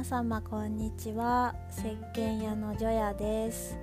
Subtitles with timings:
[0.00, 1.54] 皆様こんにちは。
[1.70, 3.76] 石鹸屋のジョヤです。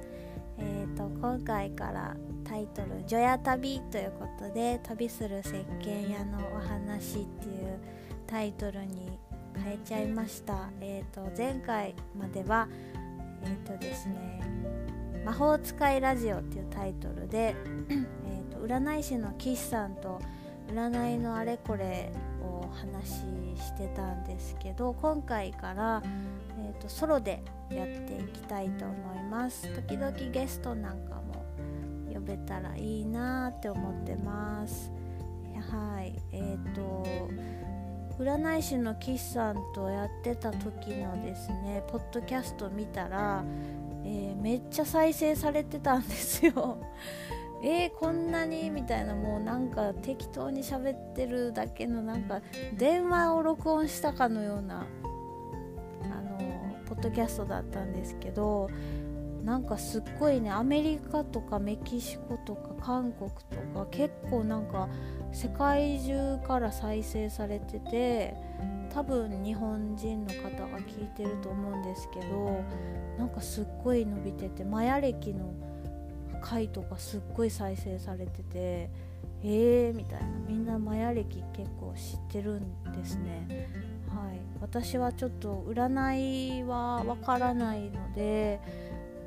[0.57, 7.79] えーと今回からタイトル「ジョヤ旅」ということで旅する石鹸屋のお話っていう
[8.25, 9.19] タイトルに
[9.63, 10.71] 変えちゃいました。
[10.81, 12.67] えーと前回までは
[13.43, 14.41] えっ、ー、とですね
[15.23, 17.55] 「魔法使いラジオ」っていうタイトルで
[18.25, 20.19] えと占い師の岸さんと
[20.73, 22.11] 占いのあれこれ
[22.77, 23.07] 話
[23.55, 26.03] してたんですけど今回から、
[26.59, 29.67] えーと、ソロでやっていきたいと思います。
[29.73, 31.45] 時々ゲストなんかも
[32.13, 34.91] 呼べたらいいなって思ってます。
[35.71, 37.03] はいえっ、ー、と
[38.19, 43.43] 占い師の岸さんとやってた時のですねポッドキャスト見たら、
[44.03, 46.77] えー、めっちゃ再生されてたんですよ。
[47.63, 52.41] えー、こんなにみたいなもうなんか適当に喋ってるだけのなんか
[52.77, 54.85] 電話を録音したかのような
[56.03, 58.69] あのポッドキャストだったんですけど
[59.43, 64.89] なんかすっごいねアメリカとかメキシコとか韓国とか結構なんか
[65.31, 68.35] 世界中から再生されてて
[68.93, 72.63] 多分日本人の方が聞いてると思うんですけど
[73.17, 75.53] なんかすっごい伸びててマヤ歴の
[76.41, 78.89] 回とかすっごい再生されてて
[79.43, 80.27] えーみたいな。
[80.47, 83.69] みんなマヤ歴結構知ってるんですね。
[84.07, 84.39] はい。
[84.61, 88.59] 私はちょっと占いはわからないので、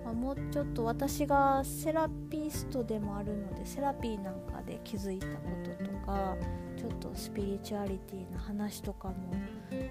[0.05, 5.33] まあ、もうちょっと私がセラピストでもあるのでセラピーなんかで気づいたこ
[5.79, 6.37] ととか
[6.77, 9.15] ちょっとスピリチュアリティな話とかも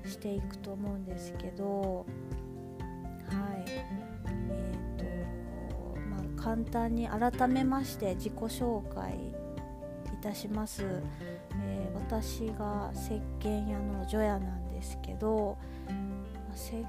[0.06, 2.06] していくと思うんですけど
[3.28, 4.10] はい。
[6.42, 9.14] 簡単に改めまして自己紹介
[10.14, 10.84] いたします、
[11.64, 15.58] えー、私が石鹸屋の除夜なんですけど
[16.56, 16.86] 石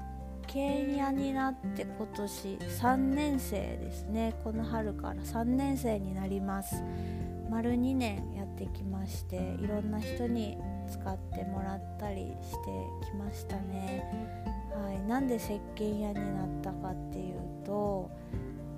[0.47, 4.35] 鹸屋になって今年3年生ですね。
[4.43, 6.83] この春から3年生になります。
[7.49, 10.57] 丸2年やってきましていろんな人に
[10.89, 12.57] 使ってもらったりして
[13.05, 14.03] きましたね。
[14.73, 18.09] はい、なんで石鹸屋になったかっていうと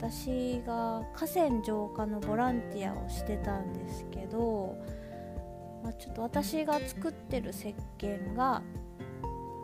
[0.04, 4.76] 私が河川浄化のボランティアをしてたんですけど、
[5.82, 8.62] まあ、ちょっと私が作ってる石鹸が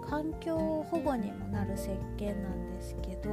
[0.09, 3.29] 環境保護にもなる石鹸なんですけど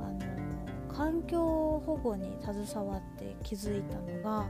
[0.00, 4.46] あの環境保護に携わって気づいたのが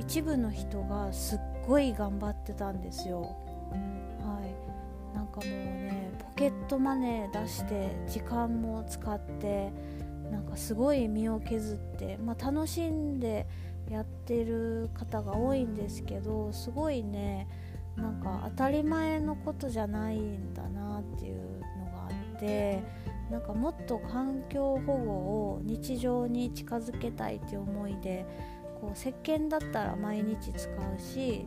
[0.00, 3.20] 一部の人がすっごい頑張ってたんですよ。
[3.20, 9.70] はい、なんかもうねポケットマネー出して時間も使って
[10.30, 13.46] なんかすごい身を削って、まあ、楽しんで
[13.90, 17.48] やってる方が多いんですけどすごいね
[17.96, 22.82] なんか当たり前のことじゃないんだなっていうのがあって
[23.30, 28.26] なんかもっと環境保護を日常に近づけたいっていう思いで
[28.80, 31.46] こう石鹸だったら毎日使うし、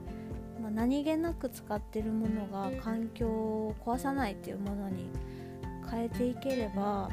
[0.61, 5.09] まあ、何気なく使ってるものが環境を壊さないっていうものに
[5.89, 7.09] 変えていければ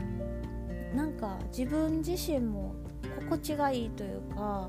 [0.94, 2.74] なんか自分自身も
[3.20, 4.68] 心地がいいというか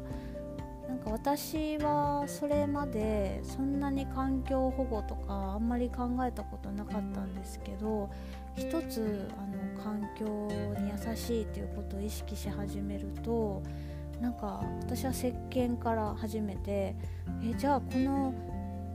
[0.87, 8.09] なんか私はそれまでそんなに環境保護とかあんまり考えたことなかったんですけど
[8.55, 9.41] 一つあ
[9.77, 10.25] の環境
[10.79, 13.61] に優しいっていうことを意識し始めると
[14.21, 16.95] なんか私は石鹸から始めて
[17.43, 18.33] えじゃあこの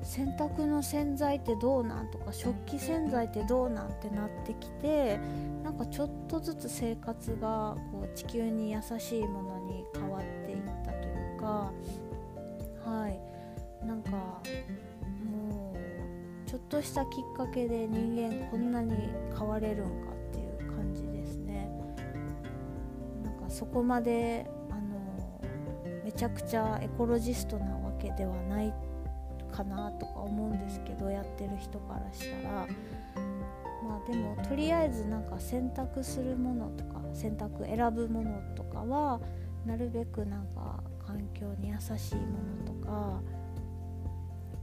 [0.02, 5.18] 洗濯の洗剤ってどうなんとか食器洗剤ってどうなんってなってきて
[5.62, 11.72] なんかちょっとずつ生活がこう地球に優しいものに変わっていったというか
[12.84, 13.32] はい。
[13.86, 18.94] なんかもうちょっとしたきっかけで人間こんなに
[19.36, 21.68] 変われるんかっていう感じですね。
[23.24, 25.40] なんかそこまであの
[26.04, 28.72] めちゃくちゃエコロジストなわけではない
[29.52, 32.66] かなとか思うんですけどやってる人からしたら。
[33.82, 39.20] まあでもとりあえずなんか選択するものとか選択選ぶものとかは
[39.66, 42.22] なるべくなんか環境に優しいも
[42.64, 43.20] のとか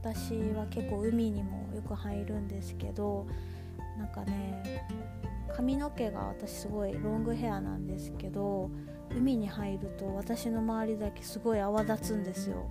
[0.02, 3.26] 私は結構海にもよく入るんですけど
[3.98, 4.86] なんかね
[5.54, 8.70] 髪の毛が私すごいロングヘアなんですけど
[9.14, 12.70] 海に入ると私の周りだけすごい泡立つんですよ。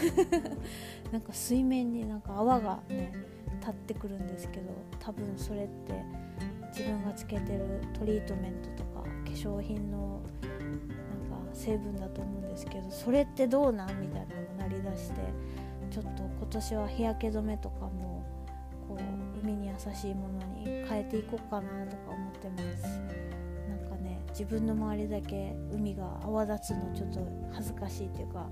[1.12, 3.12] なんか水面になんか泡がね
[3.60, 5.94] 立ってくるんですけど多分それって
[6.76, 15.20] 自分がつけてるトリートメントとか化粧品のなんか成分だと思うんですけどそれってどうなんみたいなのが鳴り出して
[15.90, 18.24] ちょっと今年は日焼け止めとかも
[18.88, 22.98] こう海に優しいものに変えていこうかなとか思ってます。
[23.68, 27.20] なんかね自分の周りだけ海が泡立つのちょっと
[27.52, 28.48] 恥ずかしいっていうか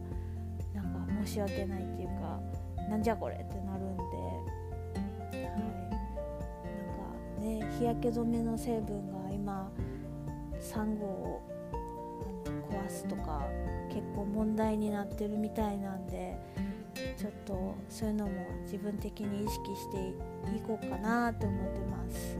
[1.24, 2.40] 申し訳ないっていうか
[2.88, 4.02] なんじゃこれってなるんで
[5.38, 5.60] はいなん
[7.60, 9.70] かね日焼け止めの成分が今
[10.60, 11.42] サンゴを
[12.70, 13.42] 壊すとか
[13.88, 16.38] 結構問題になってるみたいなんで
[17.16, 18.32] ちょっとそういうのも
[18.64, 20.08] 自分的に意識して
[20.56, 22.38] いこうかなと思ってます。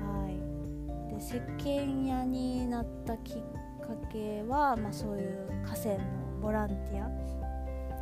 [0.00, 3.36] はい、で石鹸屋になったきっ
[3.80, 6.00] かけは、まあ、そういう河川の
[6.40, 7.41] ボランティア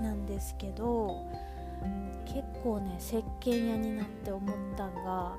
[0.01, 1.27] なんですけど
[2.27, 5.37] 結構ね石鹸屋になって思ったんが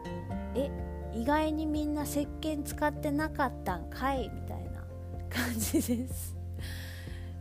[0.56, 0.70] え
[1.14, 4.84] 意外にみんな石鹸使ってなかったんかいみたいな
[5.30, 6.36] 感じです。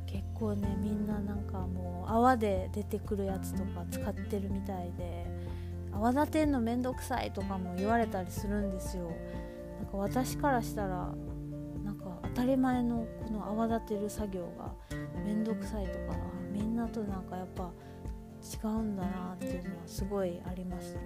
[0.06, 5.24] 結構ねみんななんかもう泡で出てくるやつとか使ってるみたいで
[5.92, 9.10] 泡立てんのめんどくさいとかも言われたりするんですよ。
[9.80, 11.12] なんか私からしたら
[11.84, 14.74] なんか当たり前のこの泡立てる作業が
[15.24, 16.16] めんどくさいとか
[16.60, 17.70] みんなとなんかやっぱ
[18.42, 21.00] 違うんだなっていうのはすごいありますね。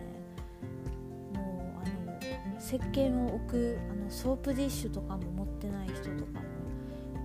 [1.35, 6.45] もうあの石鹸を置くあのソープディッシュとかも持ってない人とかも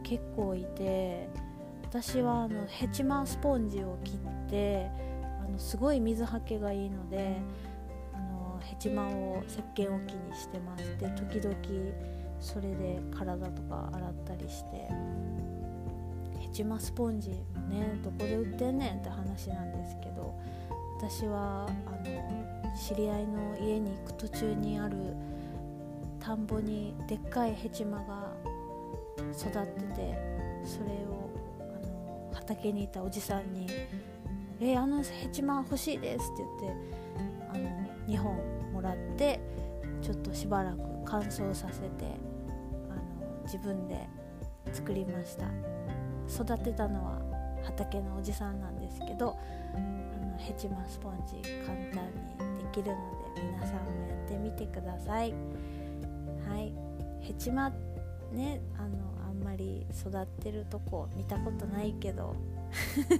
[0.04, 1.30] 結構いて
[1.84, 4.90] 私はあのヘチマスポンジを切って
[5.44, 7.38] あのすごい水はけがいいので
[8.14, 10.98] あのヘチマを石鹸置きにしてます。
[10.98, 11.56] で時々
[12.40, 15.19] それで体とか洗ったりして。
[16.50, 20.34] ヘチマスポンジもねどこで売ってんねんって話なんですけど
[20.98, 24.96] 私はあの知り合いの家に行く途中にある
[26.19, 28.34] 田んぼにでっかいヘチマが
[29.31, 30.18] 育ってて
[30.66, 31.30] それを
[31.60, 33.68] あの畑にいたおじさんに
[34.60, 36.78] 「え、あのヘチマ欲しいです」って言って
[37.54, 37.69] あの
[38.07, 38.36] 2本
[38.74, 39.40] もらって
[40.02, 41.88] ちょっとしばらく乾燥させて
[42.90, 44.07] あの自分で
[44.74, 45.79] 作りました。
[46.30, 47.22] 育てたのは
[47.64, 49.38] 畑のおじさんなんですけど
[49.74, 55.34] あのヘチマスポンジ簡単にできるので皆さんもやってみてください。
[56.48, 56.74] はい。
[57.22, 57.70] ヘチマ
[58.31, 58.98] ねあの
[59.28, 62.36] あんまり育ってるとこ見たことないけど。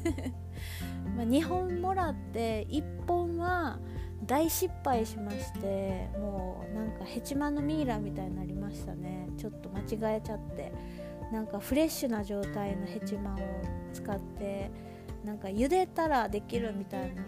[1.18, 3.80] ま2本もらって1本は
[4.26, 9.28] 大失敗しましてもうなんかヘチマのミイラみたいになりましたね。
[9.38, 9.80] ちょっと間
[10.12, 10.72] 違えちゃって。
[11.32, 13.38] なんかフレッシュな状態のヘチマを
[13.94, 14.72] 使って
[15.24, 17.24] なんか茹でたらできるみたいな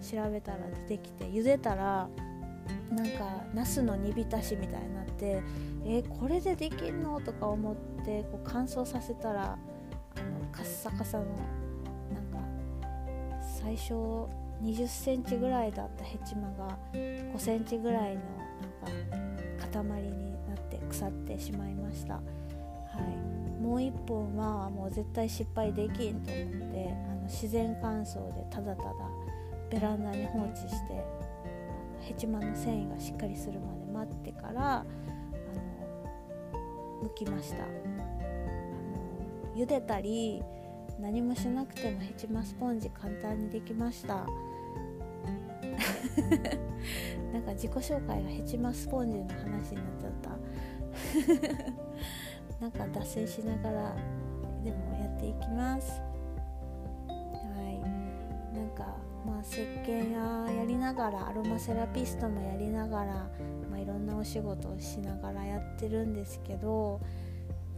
[0.00, 0.58] 調べたら
[0.88, 2.08] 出てきて茹でたら
[2.90, 5.42] なんかナスの煮浸しみたいになって
[5.86, 7.20] えー、これでできんの？
[7.20, 12.38] とか思ってこう乾燥させたらあのカッサカサのなんか
[13.62, 13.92] 最初
[14.62, 18.22] 20センチぐらいだったヘチマが5センチぐらいの
[18.82, 18.88] な
[19.58, 23.33] んか塊になって腐ってしまいました、はい、
[23.64, 28.92] もう1本はもう絶対失敗できんと思ってあの自然乾燥でただただ
[29.70, 31.02] ベランダに放置して
[32.00, 34.84] ヘチマの繊維がしっかりするまで待ってからあ
[36.52, 36.58] の
[37.08, 37.64] 剥きました。
[37.64, 37.72] あの
[39.56, 40.42] 茹でたり
[41.00, 44.16] 何もしなくてもヘチマスポンジ簡単にできました。
[47.32, 50.36] なんか自己紹介がヘチマスポンジの話になっちゃった。
[52.60, 53.96] なんか脱線しながら
[54.64, 56.00] でもやっていきます。
[57.08, 57.14] は
[57.70, 58.04] い。
[58.56, 58.96] なんか
[59.26, 63.30] まあ石鹸ややりながらアロマセラピストもやりながら
[63.70, 67.00] まあいろんなお仕事をしながらやってるんですけど、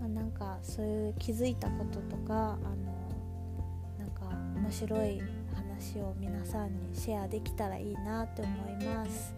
[0.00, 2.96] まあ、なんかそういう気づいたこととかあの
[3.98, 4.28] なんか
[4.60, 5.22] 面白い
[5.54, 9.34] 話を皆さんにシェアできたらいいなって思います。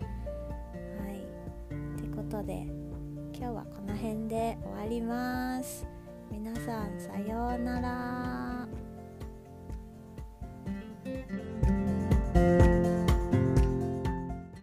[1.00, 2.66] はい、ってことで
[3.38, 5.86] 今日はこの辺で終わります。
[6.28, 8.47] 皆さんさようなら。